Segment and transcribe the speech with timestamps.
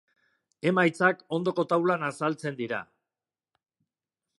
[0.71, 2.81] Emaitzak ondoko taulan azaltzen dira.